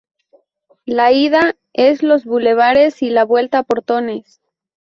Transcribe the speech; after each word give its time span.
La 0.87 1.11
ida 1.11 1.55
es 1.73 2.01
Los 2.01 2.25
Bulevares 2.25 3.03
y 3.03 3.11
la 3.11 3.23
vuelta 3.23 3.61
Portones. 3.61 4.41